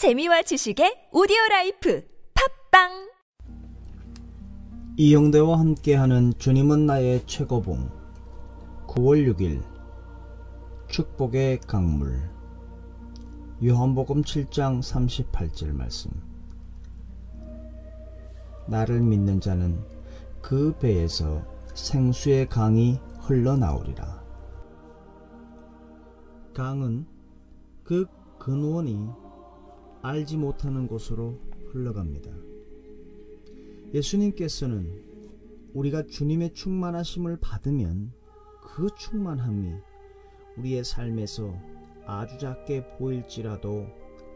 재미와 0.00 0.40
지식의 0.40 1.10
오디오 1.12 1.36
라이프 1.50 2.02
팟빵! 2.70 3.10
이영대와 4.96 5.58
함께하는 5.58 6.32
주님은 6.38 6.86
나의 6.86 7.26
최고봉 7.26 7.90
9월 8.86 9.30
6일 9.30 9.62
축복의 10.88 11.60
강물. 11.66 12.18
요한복음 13.62 14.22
7장 14.22 14.80
38절 14.80 15.74
말씀. 15.76 16.10
나를 18.68 19.02
믿는 19.02 19.42
자는 19.42 19.84
그 20.40 20.74
배에서 20.78 21.44
생수의 21.74 22.48
강이 22.48 22.98
흘러나오리라. 23.18 24.24
강은 26.54 27.04
그 27.84 28.06
근원이 28.38 29.28
알지 30.02 30.38
못하는 30.38 30.86
곳으로 30.86 31.38
흘러갑니다. 31.72 32.30
예수님께서는 33.92 35.02
우리가 35.74 36.06
주님의 36.06 36.54
충만하심을 36.54 37.38
받으면 37.40 38.12
그 38.62 38.88
충만함이 38.96 39.74
우리의 40.56 40.84
삶에서 40.84 41.54
아주 42.06 42.38
작게 42.38 42.96
보일지라도 42.96 43.86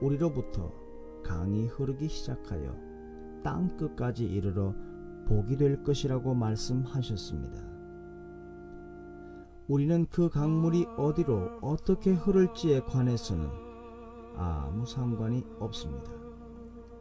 우리로부터 0.00 0.72
강이 1.24 1.66
흐르기 1.66 2.08
시작하여 2.08 2.76
땅 3.42 3.76
끝까지 3.76 4.24
이르러 4.24 4.74
복이 5.26 5.56
될 5.56 5.82
것이라고 5.82 6.34
말씀하셨습니다. 6.34 7.74
우리는 9.66 10.06
그 10.10 10.28
강물이 10.28 10.84
어디로 10.98 11.60
어떻게 11.62 12.12
흐를지에 12.12 12.80
관해서는 12.80 13.63
아무 14.36 14.86
상관이 14.86 15.44
없습니다. 15.60 16.12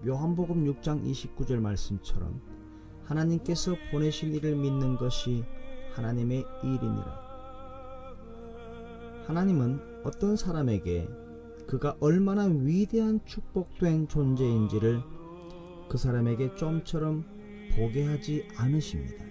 요한복음 0.05 0.65
6장 0.65 1.03
29절 1.03 1.59
말씀처럼 1.59 2.41
하나님께서 3.05 3.75
보내신 3.91 4.33
이를 4.33 4.55
믿는 4.55 4.97
것이 4.97 5.43
하나님의 5.93 6.45
일이니라. 6.63 7.23
하나님은 9.27 10.03
어떤 10.03 10.35
사람에게 10.35 11.07
그가 11.67 11.95
얼마나 11.99 12.45
위대한 12.45 13.19
축복된 13.25 14.07
존재인지를 14.09 15.01
그 15.89 15.97
사람에게 15.97 16.55
좀처럼 16.55 17.23
보게 17.75 18.05
하지 18.05 18.47
않으십니다. 18.57 19.23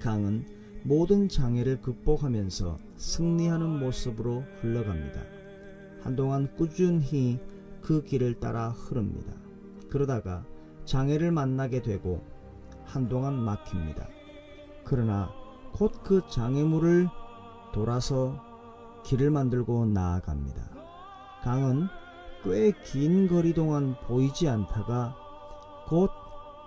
강은 0.00 0.46
모든 0.82 1.28
장애를 1.28 1.80
극복하면서 1.82 2.78
승리하는 2.96 3.78
모습으로 3.78 4.42
흘러갑니다. 4.60 5.39
한동안 6.02 6.54
꾸준히 6.56 7.38
그 7.82 8.02
길을 8.04 8.40
따라 8.40 8.70
흐릅니다. 8.70 9.32
그러다가 9.88 10.44
장애를 10.84 11.30
만나게 11.32 11.82
되고 11.82 12.24
한동안 12.84 13.34
막힙니다. 13.34 14.08
그러나 14.84 15.30
곧 15.72 16.02
그 16.02 16.22
장애물을 16.28 17.08
돌아서 17.72 18.34
길을 19.04 19.30
만들고 19.30 19.86
나아갑니다. 19.86 20.70
강은 21.42 21.86
꽤 22.42 22.72
긴 22.84 23.28
거리 23.28 23.52
동안 23.54 23.94
보이지 24.06 24.48
않다가 24.48 25.14
곧 25.88 26.10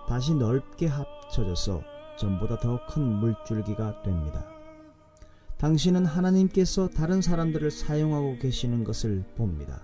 다시 0.08 0.34
넓게 0.34 0.86
합쳐져서 0.86 1.82
전보다 2.18 2.58
더 2.60 2.78
큰 2.86 3.02
물줄기가 3.02 4.02
됩니다. 4.02 4.44
당신은 5.64 6.04
하나님께서 6.04 6.88
다른 6.90 7.22
사람들을 7.22 7.70
사용하고 7.70 8.36
계시는 8.36 8.84
것을 8.84 9.24
봅니다. 9.34 9.80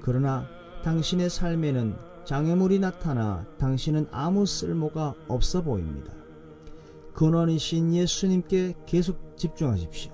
그러나 0.00 0.48
당신의 0.82 1.30
삶에는 1.30 1.94
장애물이 2.24 2.80
나타나 2.80 3.46
당신은 3.60 4.08
아무 4.10 4.44
쓸모가 4.44 5.14
없어 5.28 5.62
보입니다. 5.62 6.12
근원이신 7.14 7.94
예수님께 7.94 8.74
계속 8.84 9.36
집중하십시오. 9.36 10.10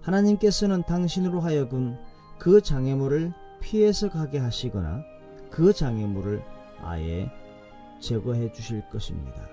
하나님께서는 0.00 0.84
당신으로 0.84 1.40
하여금 1.40 1.94
그 2.38 2.62
장애물을 2.62 3.34
피해서 3.60 4.08
가게 4.08 4.38
하시거나 4.38 5.02
그 5.50 5.74
장애물을 5.74 6.42
아예 6.80 7.30
제거해 8.00 8.50
주실 8.52 8.82
것입니다. 8.88 9.46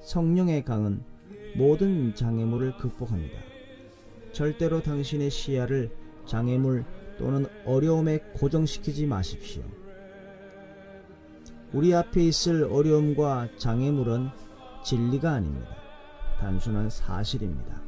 성령의 0.00 0.64
강은 0.64 1.15
모든 1.56 2.14
장애물을 2.14 2.76
극복합니다. 2.76 3.38
절대로 4.32 4.82
당신의 4.82 5.30
시야를 5.30 5.90
장애물 6.26 6.84
또는 7.18 7.46
어려움에 7.64 8.18
고정시키지 8.34 9.06
마십시오. 9.06 9.62
우리 11.72 11.94
앞에 11.94 12.22
있을 12.24 12.64
어려움과 12.64 13.48
장애물은 13.56 14.28
진리가 14.84 15.32
아닙니다. 15.32 15.76
단순한 16.38 16.90
사실입니다. 16.90 17.82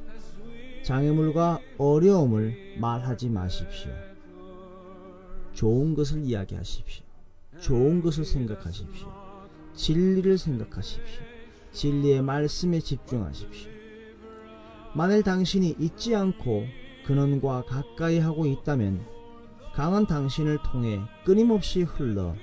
장애물과 0.82 1.60
어려움을 1.76 2.76
말하지 2.80 3.28
마십시오. 3.28 3.90
좋은 5.52 5.94
것을 5.94 6.24
이야기하십시오. 6.24 7.04
좋은 7.60 8.00
것을 8.00 8.24
생각하십시오. 8.24 9.08
진리를 9.74 10.38
생각하십시오. 10.38 11.37
진리의 11.72 12.22
말씀에 12.22 12.80
집중하십시오. 12.80 13.70
만일 14.94 15.22
당신이 15.22 15.76
잊지 15.78 16.14
않고 16.16 16.66
근원과 17.06 17.64
가까이 17.66 18.18
하고 18.18 18.46
있다면 18.46 19.04
강한 19.74 20.06
당신을 20.06 20.58
통해 20.64 21.00
끊임없이 21.24 21.82
흘러 21.82 22.34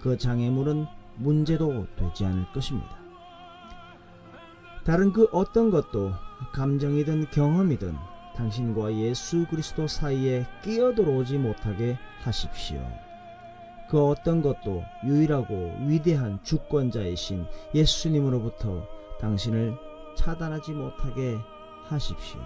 그 0.00 0.18
장애물은 0.18 0.86
문제도 1.16 1.86
되지 1.96 2.24
않을 2.24 2.52
것입니다. 2.52 2.98
다른 4.84 5.12
그 5.12 5.28
어떤 5.32 5.70
것도 5.70 6.12
감정이든 6.52 7.30
경험이든 7.30 7.94
당신과 8.36 8.94
예수 8.96 9.46
그리스도 9.48 9.86
사이에 9.86 10.44
끼어들어오지 10.62 11.38
못하게 11.38 11.96
하십시오. 12.22 12.84
그 13.88 14.02
어떤 14.08 14.42
것도 14.42 14.82
유일하고 15.04 15.76
위대한 15.86 16.38
주권자이신 16.42 17.46
예수님으로부터 17.74 18.86
당신을 19.20 19.76
차단하지 20.16 20.72
못하게 20.72 21.38
하십시오. 21.84 22.40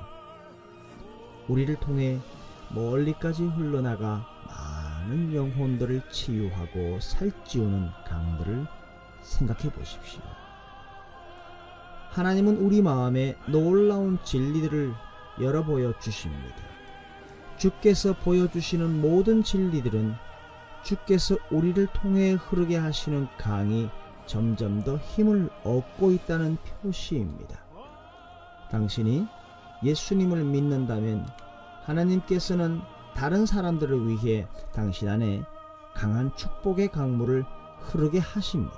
우리를 1.49 1.75
통해 1.77 2.19
멀리까지 2.71 3.45
흘러나가 3.45 4.27
많은 4.47 5.35
영혼들을 5.35 6.03
치유하고 6.11 7.01
살찌우는 7.01 7.91
강들을 8.07 8.67
생각해 9.23 9.71
보십시오. 9.73 10.21
하나님은 12.11 12.59
우리 12.59 12.83
마음에 12.83 13.37
놀라운 13.47 14.19
진리들을 14.25 14.93
열어 15.41 15.65
보여 15.65 15.97
주십니다. 15.99 16.57
주께서 17.59 18.13
보여주시는 18.15 19.01
모든 19.01 19.43
진리들은 19.43 20.15
주께서 20.83 21.37
우리를 21.51 21.87
통해 21.89 22.33
흐르게 22.33 22.77
하시는 22.77 23.27
강이 23.39 23.89
점점 24.27 24.83
더 24.85 24.97
힘을 24.97 25.51
얻고 25.65 26.13
있다는 26.13 26.59
표시입니다. 26.83 27.59
당신이 28.71 29.27
예수님을 29.83 30.45
믿는다면 30.45 31.27
하나님께서는 31.85 32.81
다른 33.15 33.47
사람들을 33.47 34.09
위해 34.09 34.47
당신 34.73 35.09
안에 35.09 35.43
강한 35.95 36.35
축복의 36.37 36.89
강물을 36.93 37.45
흐르게 37.81 38.19
하십니다. 38.19 38.77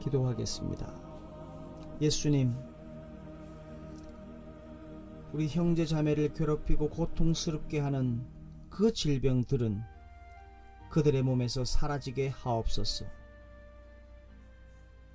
기도하겠습니다. 0.00 0.86
예수님, 2.00 2.54
우리 5.34 5.48
형제 5.48 5.84
자매를 5.84 6.32
괴롭히고 6.32 6.90
고통스럽게 6.90 7.80
하는 7.80 8.24
그 8.70 8.92
질병들은 8.92 9.82
그들의 10.90 11.24
몸에서 11.24 11.64
사라지게 11.64 12.28
하옵소서. 12.28 13.04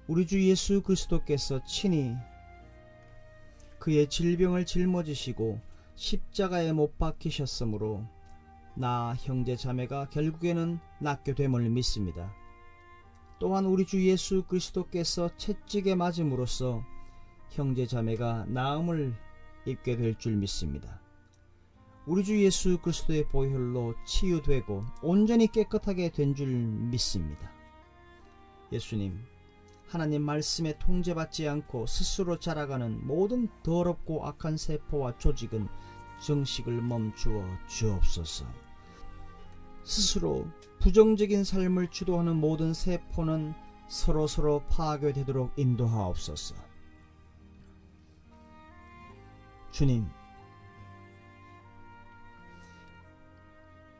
우리 0.10 0.27
주 0.27 0.44
예수 0.44 0.81
그리스도께서 0.81 1.63
친히 1.63 2.18
그의 3.80 4.10
질병을 4.10 4.66
짊어지시고 4.66 5.62
십자가에 5.95 6.74
못 6.74 6.98
박히셨으므로 6.98 8.04
나 8.75 9.15
형제 9.19 9.56
자매가 9.56 10.10
결국에는 10.10 10.80
낫게 11.00 11.33
됨을 11.33 11.69
믿습니다. 11.69 12.36
또한 13.39 13.63
우리 13.63 13.86
주 13.86 14.06
예수 14.06 14.44
그리스도께서 14.44 15.30
채찍에 15.38 15.95
맞음으로써 15.95 16.83
형제 17.51 17.86
자매가 17.86 18.48
나음을 18.50 19.15
입게 19.66 19.96
될 19.98 20.16
줄 20.18 20.36
믿습니다. 20.38 21.00
우리 22.06 22.24
주 22.24 22.42
예수 22.44 22.80
그리스도의 22.80 23.28
보혈로 23.30 23.94
치유되고 24.06 24.84
온전히 25.04 25.48
깨끗하게 25.48 26.10
된 26.12 26.34
줄 26.34 26.48
믿습니다. 26.48 27.52
예수님, 28.72 29.20
하나님 29.88 30.22
말씀에 30.24 30.78
통제받지 30.80 31.48
않고 31.48 31.86
스스로 31.88 32.40
자라가는 32.40 33.06
모든 33.08 33.48
더럽고 33.64 34.26
악한 34.26 34.58
세포와 34.58 35.18
조직은 35.18 35.68
정식을 36.22 36.82
멈추어 36.82 37.44
주옵소서. 37.68 38.46
스스로 39.84 40.48
부정적인 40.80 41.44
삶을 41.44 41.90
주도하는 41.90 42.36
모든 42.36 42.74
세포는 42.74 43.54
서로서로 43.88 44.64
파괴되도록 44.70 45.52
인도하옵소서. 45.58 46.69
주님, 49.71 50.07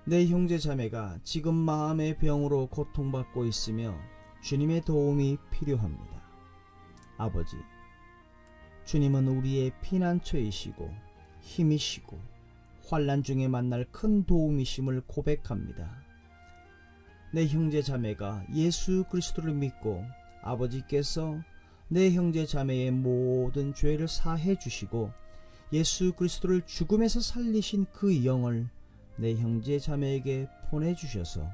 내 0.06 0.26
형제 0.26 0.58
자매가 0.58 1.20
지금 1.24 1.54
마음의 1.54 2.18
병으로 2.18 2.68
고통받고 2.68 3.46
있으며 3.46 3.96
주님의 4.42 4.82
도움이 4.82 5.38
필요합니다. 5.52 6.24
아버지, 7.18 7.56
주님은 8.86 9.28
우리의 9.28 9.72
피난처이시고 9.82 10.92
힘이시고 11.42 12.20
환란 12.88 13.22
중에 13.22 13.48
만날 13.48 13.86
큰 13.92 14.24
도움이심을 14.24 15.04
고백합니다. 15.06 16.02
내 17.32 17.46
형제 17.46 17.84
자매가 17.84 18.46
예수 18.56 19.04
그리스도를 19.12 19.54
믿고 19.54 20.04
아버지께서 20.42 21.40
내 21.88 22.12
형제 22.12 22.48
자매의 22.48 22.90
모든 22.90 23.76
죄를 23.76 24.08
사해 24.08 24.58
주시고 24.58 25.12
예수 25.72 26.14
그리스도를 26.14 26.64
죽음에서 26.66 27.20
살리신 27.20 27.86
그 27.94 28.26
영을 28.26 28.68
내 29.18 29.36
형제 29.36 29.78
자매에게 29.78 30.48
보내주셔서 30.70 31.48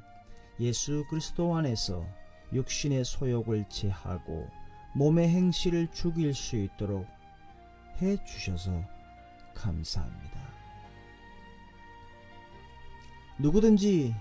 예수 0.59 1.05
그리스도 1.09 1.55
안에서 1.55 2.05
육신의 2.53 3.03
소욕을 3.03 3.65
제하고 3.69 4.47
몸의 4.93 5.27
행실을 5.27 5.89
죽일 5.91 6.33
수 6.33 6.55
있도록 6.55 7.05
해 8.01 8.23
주셔서 8.23 8.71
감사합니다. 9.53 10.39
누구든지 13.37 14.15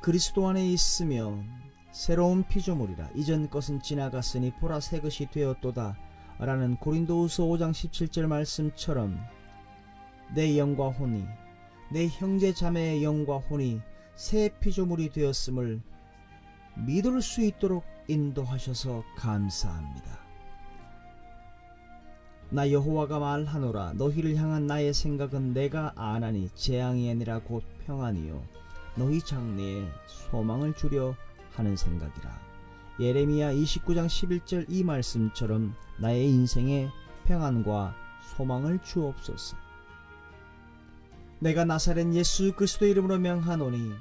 그리스도 0.00 0.48
안에 0.48 0.64
있으면 0.68 1.48
새로운 1.90 2.44
피조물이라 2.46 3.10
이전 3.16 3.50
것은 3.50 3.82
지나갔으니 3.82 4.52
보라 4.52 4.78
새 4.78 5.00
것이 5.00 5.26
되었도다 5.26 5.96
라는 6.38 6.76
고린도후서 6.76 7.44
5장 7.44 7.70
17절 7.70 8.26
말씀처럼 8.26 9.18
내 10.34 10.58
영과 10.58 10.88
혼이 10.88 11.24
내 11.90 12.08
형제 12.08 12.52
자매의 12.52 13.02
영과 13.02 13.38
혼이 13.38 13.80
새 14.14 14.50
피조물이 14.60 15.10
되었음을 15.10 15.80
믿을 16.86 17.22
수 17.22 17.42
있도록 17.42 17.84
인도하셔서 18.08 19.02
감사합니다. 19.16 20.26
나 22.50 22.70
여호와가 22.70 23.18
말하노라 23.18 23.94
너희를 23.94 24.36
향한 24.36 24.66
나의 24.66 24.94
생각은 24.94 25.52
내가 25.52 25.92
아나니 25.96 26.48
재앙이 26.54 27.10
아니라 27.10 27.40
곧 27.40 27.64
평안이요 27.86 28.42
너희 28.96 29.20
장래에 29.20 29.88
소망을 30.06 30.74
주려 30.74 31.14
하는 31.54 31.76
생각이라. 31.76 32.45
예레미야 32.98 33.52
29장 33.52 34.06
11절 34.06 34.66
이 34.68 34.82
말씀처럼 34.82 35.74
나의 35.98 36.28
인생에 36.30 36.88
평안과 37.26 37.94
소망을 38.36 38.78
주옵소서. 38.82 39.56
내가 41.38 41.64
나사렛 41.64 42.14
예수 42.14 42.54
그리스도 42.54 42.86
이름으로 42.86 43.18
명하노니 43.18 43.92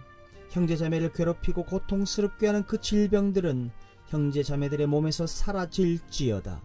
형제자매를 0.51 1.11
괴롭히고 1.11 1.63
고통스럽게 1.65 2.47
하는 2.47 2.63
그 2.63 2.79
질병들은 2.79 3.71
형제자매들의 4.07 4.87
몸에서 4.87 5.27
사라질지어다. 5.27 6.61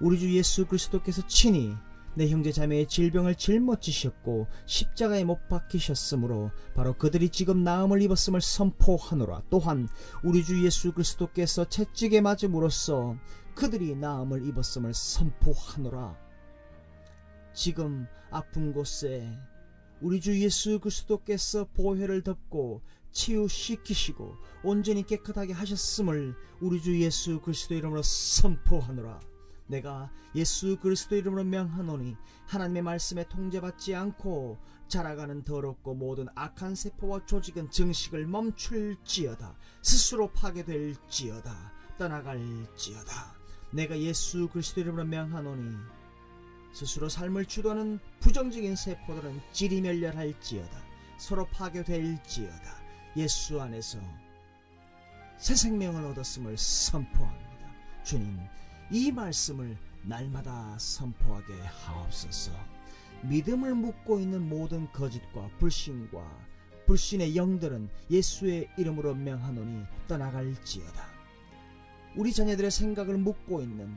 우리 0.00 0.18
주 0.18 0.30
예수 0.34 0.66
그리스도께서 0.66 1.26
친히 1.26 1.74
내 2.14 2.28
형제 2.28 2.50
자매의 2.50 2.88
질병을 2.88 3.36
짊어지셨고 3.36 4.48
십자가에 4.66 5.24
못 5.24 5.48
박히셨으므로 5.48 6.50
바로 6.74 6.92
그들이 6.94 7.28
지금 7.28 7.62
나음을 7.62 8.02
입었음을 8.02 8.40
선포하노라. 8.40 9.42
또한 9.50 9.88
우리 10.24 10.44
주 10.44 10.64
예수 10.64 10.92
그리스도께서 10.92 11.68
채찍에 11.68 12.20
맞음으로써 12.20 13.16
그들이 13.54 13.94
나음을 13.94 14.46
입었음을 14.46 14.92
선포하노라. 14.92 16.16
지금 17.52 18.06
아픈 18.30 18.72
곳에 18.72 19.28
우리 20.00 20.20
주 20.20 20.40
예수 20.40 20.78
그리스도께서 20.80 21.66
보혈을 21.74 22.22
덮고 22.22 22.82
치유시키시고 23.12 24.36
온전히 24.64 25.04
깨끗하게 25.04 25.52
하셨음을 25.52 26.34
우리 26.60 26.80
주 26.80 26.98
예수 27.00 27.40
그리스도 27.40 27.74
이름으로 27.74 28.02
선포하노라. 28.02 29.29
내가 29.70 30.10
예수 30.34 30.76
그리스도 30.78 31.16
이름으로 31.16 31.44
명하노니 31.44 32.16
하나님의 32.46 32.82
말씀에 32.82 33.24
통제받지 33.28 33.94
않고 33.94 34.58
자라가는 34.88 35.44
더럽고 35.44 35.94
모든 35.94 36.26
악한 36.34 36.74
세포와 36.74 37.24
조직은 37.24 37.70
증식을 37.70 38.26
멈출지어다. 38.26 39.54
스스로 39.82 40.32
파괴될지어다. 40.32 41.72
떠나갈지어다. 41.98 43.34
내가 43.72 43.96
예수 43.98 44.48
그리스도 44.48 44.80
이름으로 44.80 45.04
명하노니 45.04 45.76
스스로 46.72 47.08
삶을 47.08 47.46
주도하는 47.46 48.00
부정적인 48.18 48.74
세포들은 48.74 49.40
지리멸렬할지어다. 49.52 50.82
서로 51.18 51.46
파괴될지어다. 51.46 52.80
예수 53.16 53.60
안에서 53.60 53.98
새 55.38 55.54
생명을 55.54 56.04
얻었음을 56.06 56.56
선포합니다. 56.56 57.50
주님, 58.04 58.38
이 58.92 59.12
말씀을 59.12 59.76
날마다 60.02 60.76
선포하게 60.78 61.54
하옵소서. 61.62 62.52
믿음을 63.22 63.74
묻고 63.74 64.18
있는 64.18 64.48
모든 64.48 64.90
거짓과 64.92 65.48
불신과 65.58 66.50
불신의 66.86 67.36
영들은 67.36 67.88
예수의 68.10 68.68
이름으로 68.76 69.14
명하노니 69.14 69.84
떠나갈지어다. 70.08 71.04
우리 72.16 72.32
자녀들의 72.32 72.68
생각을 72.68 73.16
묻고 73.18 73.62
있는 73.62 73.94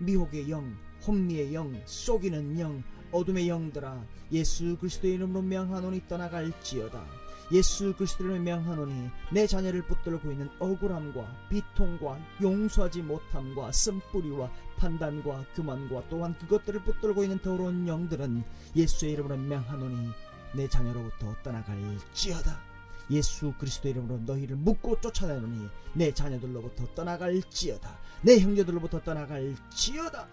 미혹의 0.00 0.50
영, 0.50 0.76
혼미의 1.06 1.54
영, 1.54 1.80
속이는 1.84 2.58
영, 2.58 2.82
어둠의 3.12 3.48
영들아 3.48 4.04
예수 4.32 4.76
그리스도의 4.78 5.14
이름으로 5.14 5.42
명하노니 5.42 6.08
떠나갈지어다. 6.08 7.23
예수 7.52 7.94
그리스도를 7.94 8.40
명하노니 8.40 9.10
내 9.32 9.46
자녀를 9.46 9.82
붙들고 9.82 10.30
있는 10.30 10.48
억울함과 10.58 11.48
비통과 11.50 12.18
용서하지 12.40 13.02
못함과 13.02 13.72
쓴뿌리와 13.72 14.50
판단과 14.76 15.44
교만과 15.54 16.04
또한 16.08 16.36
그것들을 16.38 16.82
붙들고 16.82 17.22
있는 17.22 17.38
더러운 17.38 17.86
영들은 17.86 18.42
예수의 18.74 19.12
이름으로 19.12 19.36
명하노니 19.36 20.08
내 20.54 20.68
자녀로부터 20.68 21.34
떠나갈지어다. 21.42 22.74
예수 23.10 23.52
그리스도 23.58 23.88
이름으로 23.88 24.18
너희를 24.20 24.56
묶고 24.56 25.00
쫓아내노니 25.00 25.68
내 25.92 26.12
자녀들로부터 26.12 26.94
떠나갈지어다. 26.94 27.98
내 28.22 28.40
형제들로부터 28.40 29.02
떠나갈지어다. 29.02 30.26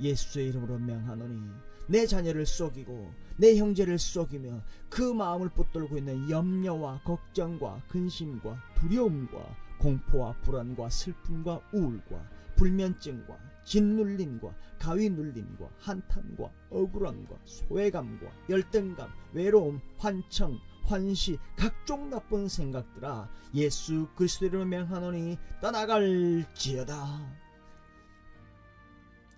예수의 0.00 0.48
이름으로 0.48 0.78
명하노니 0.78 1.67
내 1.88 2.06
자녀를 2.06 2.46
속이고 2.46 3.12
내 3.38 3.56
형제를 3.56 3.98
속이며 3.98 4.62
그 4.88 5.02
마음을 5.02 5.48
붙들고 5.48 5.96
있는 5.98 6.28
염려와 6.30 7.00
걱정과 7.02 7.82
근심과 7.88 8.62
두려움과 8.74 9.56
공포와 9.78 10.34
불안과 10.42 10.90
슬픔과 10.90 11.60
우울과 11.72 12.38
불면증과 12.56 13.38
짓눌림과 13.64 14.54
가위 14.78 15.08
눌림과 15.10 15.68
한탄과 15.78 16.50
억울함과 16.70 17.36
소외감과 17.44 18.26
열등감, 18.48 19.10
외로움, 19.32 19.80
환청, 19.98 20.58
환시, 20.84 21.38
각종 21.54 22.08
나쁜 22.10 22.48
생각들아 22.48 23.28
예수 23.54 24.08
그리스도로 24.16 24.64
명하노니 24.64 25.36
떠나갈지어다. 25.60 27.48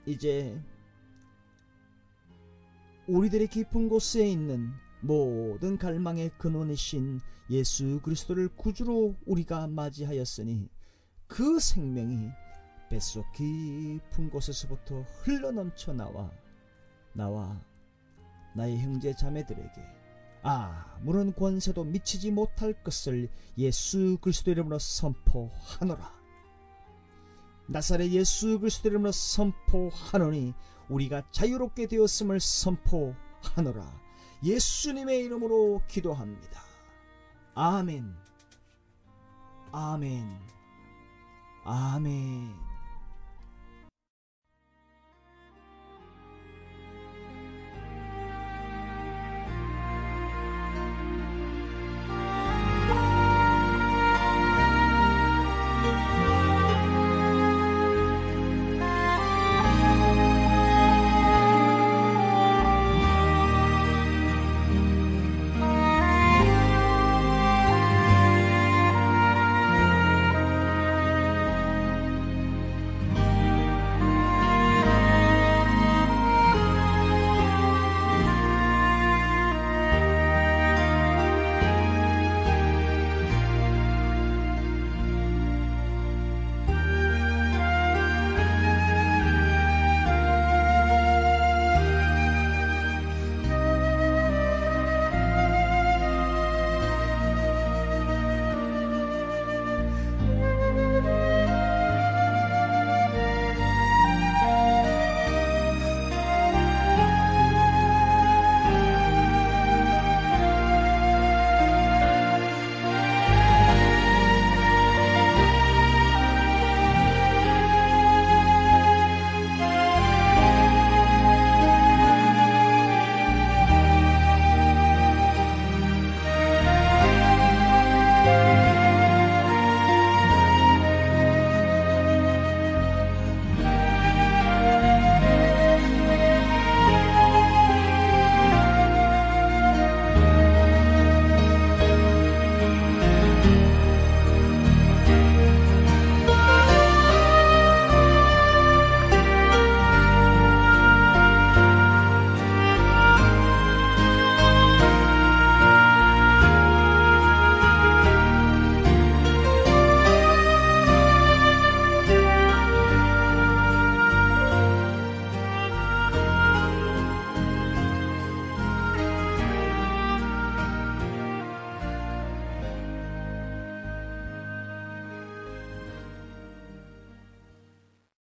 이제 0.06 0.62
우리들의 3.10 3.48
깊은 3.48 3.88
곳에 3.88 4.24
있는 4.28 4.72
모든 5.00 5.76
갈망의 5.76 6.30
근원이신 6.38 7.20
예수 7.50 8.00
그리스도를 8.02 8.48
구주로 8.54 9.16
우리가 9.26 9.66
맞이하였으니 9.66 10.68
그 11.26 11.58
생명이 11.58 12.28
뱃속 12.88 13.26
깊은 13.32 14.30
곳에서부터 14.30 15.02
흘러넘쳐 15.22 15.92
나와 15.92 16.30
나와 17.12 17.60
나의 18.54 18.78
형제 18.78 19.12
자매들에게 19.12 19.82
아무런 20.42 21.34
권세도 21.34 21.84
미치지 21.84 22.30
못할 22.30 22.72
것을 22.84 23.28
예수 23.58 24.18
그리스도 24.20 24.52
이름으로 24.52 24.78
선포하노라. 24.78 26.20
나사렛 27.66 28.10
예수 28.10 28.60
그리스도 28.60 28.88
이름으로 28.88 29.10
선포하노니 29.12 30.54
우리가 30.90 31.22
자유롭게 31.30 31.86
되었음을 31.86 32.40
선포하노라. 32.40 34.00
예수님의 34.42 35.24
이름으로 35.24 35.82
기도합니다. 35.88 36.60
아멘. 37.54 38.14
아멘. 39.72 40.38
아멘. 41.64 42.69